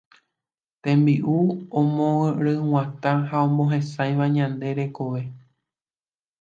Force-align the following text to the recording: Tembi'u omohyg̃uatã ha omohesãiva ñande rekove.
Tembi'u 0.83 1.37
omohyg̃uatã 1.81 3.11
ha 3.27 3.37
omohesãiva 3.49 4.25
ñande 4.35 4.67
rekove. 4.77 5.23